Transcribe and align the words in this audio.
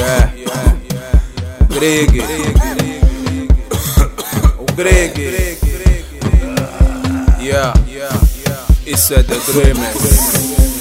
yeah. 0.00 0.30
Greg. 1.68 2.22
O 4.58 4.66
Greg. 4.74 5.18
Yeah. 7.40 7.72
it's 8.86 9.10
a 9.10 9.22
dream. 9.22 10.79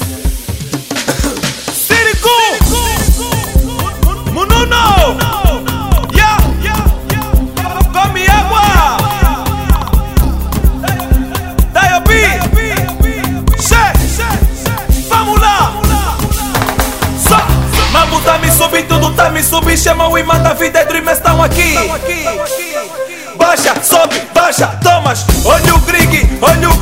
Me 19.40 19.44
subindo. 19.44 19.78
Chama 19.78 20.10
o 20.10 20.18
imã 20.18 20.38
da 20.40 20.54
vida 20.54 20.82
e 20.82 20.86
Dreamers 20.86 21.18
estão 21.18 21.42
aqui. 21.42 21.76
Baixa, 23.38 23.74
sobe, 23.82 24.22
baixa, 24.34 24.68
tomas. 24.84 25.26
Olha 25.46 25.76
o 25.76 25.80
Grig, 25.80 26.30
olha 26.42 26.70
o 26.70 26.79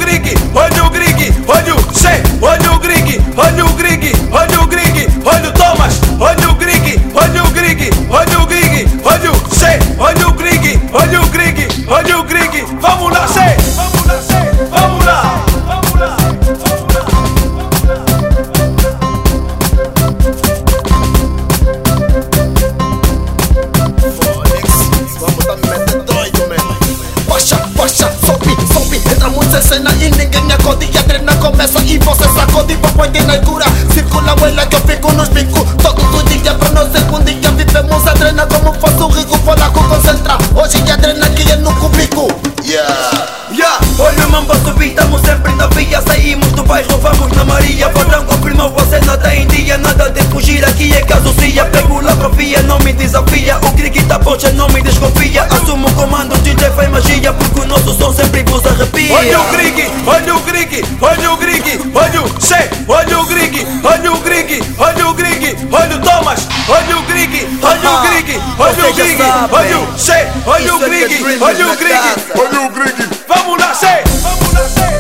Muita 29.57 29.69
cena 29.69 29.91
e 29.93 30.11
ninguém 30.11 30.53
acode. 30.53 30.87
E 30.93 30.97
a 30.99 31.01
trena 31.01 31.35
começa 31.37 31.79
e 31.79 31.97
você 31.97 32.25
sacode. 32.25 32.77
Papai 32.77 33.09
tem 33.09 33.23
na 33.23 33.39
cura. 33.39 33.65
Circula 33.91 34.35
a 34.39 34.47
ela 34.47 34.65
que 34.67 34.75
eu 34.75 34.81
fico 34.81 35.11
nos 35.13 35.29
bicos. 35.29 35.63
Todo 35.81 35.99
o 36.15 36.23
dia 36.25 36.53
pra 36.53 36.69
nós 36.69 36.91
segundo 36.91 37.25
dia. 37.25 37.51
Vivemos 37.51 38.05
a 38.07 38.13
trena 38.13 38.45
como 38.45 38.71
fosse 38.73 39.01
um 39.01 39.07
rico. 39.07 39.39
Polaco 39.39 39.83
concentra. 39.89 40.37
Hoje 40.53 40.91
a 40.91 40.97
trena 40.97 41.25
aqui 41.25 41.51
é 41.51 41.55
no 41.55 41.73
cubico. 41.73 42.27
Yeah. 42.63 43.37
Yeah, 43.49 43.79
olha 43.97 44.27
o 44.27 44.29
mambo 44.29 44.53
subir, 44.57 44.89
estamos 44.89 45.21
sempre 45.21 45.53
na 45.53 45.67
via 45.67 46.01
Saímos 46.01 46.51
do 46.51 46.63
bairro, 46.65 46.99
vamos 46.99 47.31
na 47.31 47.45
Maria 47.45 47.89
Patrão 47.89 48.25
confirmou, 48.25 48.69
você 48.71 48.99
não 49.05 49.17
tá 49.17 49.33
em 49.33 49.47
dia 49.47 49.77
Nada 49.77 50.09
de 50.09 50.21
fugir, 50.23 50.65
aqui 50.65 50.93
é 50.93 51.01
caso 51.01 51.33
cia 51.39 51.63
Pego 51.63 52.01
lá 52.01 52.13
profia, 52.17 52.61
não 52.63 52.77
me 52.79 52.91
desafia 52.91 53.57
O 53.63 53.71
Greg 53.71 54.03
tá 54.03 54.19
poxa, 54.19 54.51
não 54.51 54.67
me 54.67 54.81
desconfia 54.81 55.43
Assumo 55.43 55.87
o 55.87 55.93
comando, 55.93 56.37
DJ 56.39 56.69
faz 56.71 56.89
magia 56.89 57.31
Porque 57.31 57.61
o 57.61 57.65
nosso 57.65 57.97
som 57.97 58.13
sempre 58.13 58.43
vos 58.43 58.65
Olha 59.09 59.39
o 59.39 59.43
Grig, 59.51 59.91
olha 60.05 60.35
o 60.35 60.39
Grig, 60.41 60.83
olha 61.01 61.31
o 61.31 61.37
Grig, 61.37 61.79
olha 61.95 62.21
o 62.21 62.29
Che, 62.39 62.69
olha 62.87 63.19
o 63.19 63.25
Grig, 63.25 63.65
olha 63.83 64.11
o 64.11 64.17
Grig, 64.19 64.63
olha 64.77 65.07
o 65.07 65.13
Grig, 65.13 65.57
olha 65.71 65.95
o 65.95 65.99
Thomas, 65.99 66.47
olha 66.67 66.97
o 66.97 67.01
Grig, 67.03 67.47
olha 67.61 67.91
o 67.91 68.01
Grig, 68.01 68.41
olha 68.59 68.89
o 68.89 68.93
Grig, 68.93 69.21
olha 69.51 69.79
o 69.79 69.87
Che, 69.97 70.27
olha 70.45 70.75
o 70.75 70.83
é 70.83 70.89
Grig, 70.89 71.41
olha 71.41 71.67
o 71.67 71.75
Grig. 71.77 71.93
Olha 72.37 72.61
o 72.65 72.69
Grig. 72.69 73.09
vamos 73.27 73.57
lá, 73.59 73.73
Che, 73.73 74.03
vamos 74.23 74.53
lá, 74.53 74.63
Che. 74.65 74.97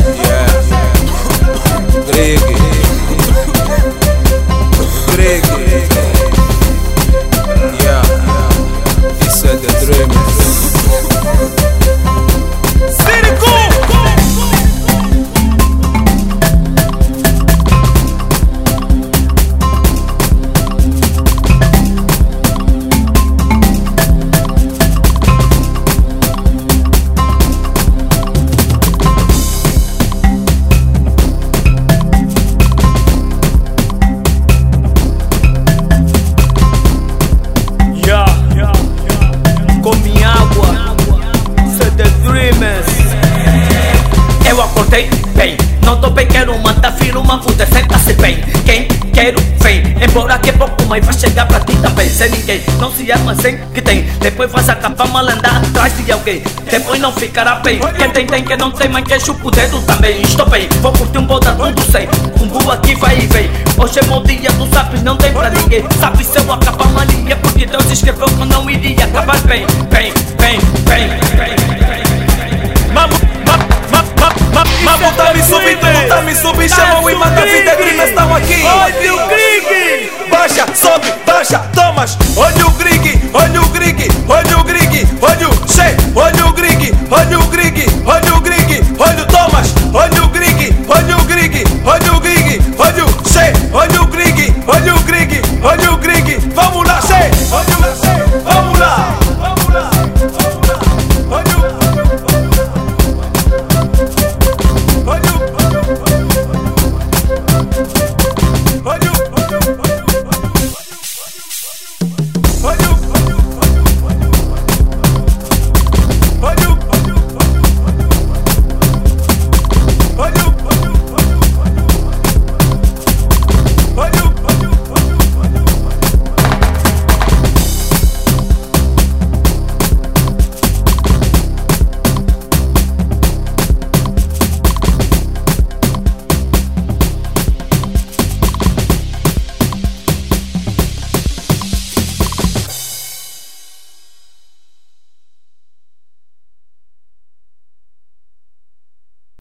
Yeah. 5.27 5.56
Acordei 44.87 45.09
bem, 45.35 45.57
não 45.83 45.99
tô 45.99 46.09
bem, 46.09 46.25
quero 46.27 46.57
mandar 46.59 46.93
filho 46.93 47.19
uma 47.19 47.37
puta, 47.39 47.65
senta-se 47.65 48.13
bem. 48.13 48.37
Quem 48.65 48.87
quero 49.11 49.37
vem, 49.59 49.83
embora 50.01 50.39
que 50.39 50.53
pouco, 50.53 50.85
mas 50.87 51.05
vai 51.05 51.13
chegar 51.13 51.45
pra 51.45 51.59
ti 51.59 51.75
também. 51.81 52.09
Sem 52.09 52.29
ninguém, 52.29 52.63
não 52.79 52.89
se 52.89 53.11
armazém 53.11 53.59
que 53.73 53.81
tem. 53.81 54.03
Depois 54.21 54.49
faz 54.49 54.69
a 54.69 54.75
capa 54.75 55.05
mal 55.07 55.27
andar 55.27 55.57
atrás 55.57 55.93
de 55.97 56.09
alguém. 56.09 56.41
Depois 56.71 57.01
não 57.01 57.11
ficará 57.11 57.55
bem. 57.55 57.81
Quem 57.97 58.09
tem, 58.11 58.25
tem, 58.25 58.43
quem 58.45 58.55
não 58.55 58.71
tem, 58.71 58.87
mas 58.87 59.03
chupa 59.21 59.47
o 59.47 59.51
dedo 59.51 59.81
também. 59.81 60.21
Estou 60.21 60.49
bem, 60.49 60.69
vou 60.81 60.93
curtir 60.93 61.17
um 61.17 61.25
boda 61.25 61.51
tudo 61.51 61.81
sem. 61.91 62.07
Um 62.41 62.47
bu 62.47 62.71
aqui 62.71 62.95
vai 62.95 63.19
e 63.19 63.27
vem. 63.27 63.49
Hoje 63.77 63.99
é 63.99 64.03
meu 64.03 64.23
dia 64.23 64.51
do 64.53 64.73
sapos, 64.73 65.03
não 65.03 65.17
tem 65.17 65.33
pra 65.33 65.49
ninguém. 65.49 65.83
Sabe 65.99 66.23
se 66.23 66.37
eu 66.37 66.53
acabar 66.53 66.87
mania, 66.91 67.35
porque 67.35 67.65
Deus 67.65 67.91
escreveu 67.91 68.27
que 68.27 68.45
não 68.45 68.69
iria 68.69 69.03
acabar. 69.03 69.37
Bem, 69.41 69.65
bem, 69.91 70.13
bem, 70.37 70.59
bem, 70.85 71.09
bem. 71.37 71.56
Tá 75.37 75.43
me 75.43 75.43
subindo, 75.43 75.79
tudo 75.79 76.07
tá 76.07 76.21
me 76.21 76.35
subindo. 76.35 76.69
Chama 76.69 77.01
o 77.01 77.09
imã 77.09 77.29
da 77.29 77.45
vida 77.45 77.75
estão 78.03 78.35
aqui. 78.35 78.63
Olha 78.63 79.13
o 79.13 79.27
Grig! 79.27 80.11
Baixa, 80.29 80.65
sobe, 80.73 81.13
baixa, 81.25 81.59